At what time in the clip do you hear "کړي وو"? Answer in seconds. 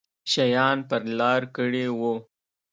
1.55-2.13